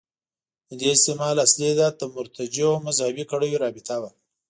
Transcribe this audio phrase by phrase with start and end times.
[0.67, 4.09] د دې استعمال اصلي علت د مرتجعو مذهبي کړیو رابطه وه.